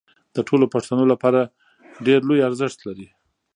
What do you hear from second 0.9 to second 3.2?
لپاره ډېر لوی ارزښت لري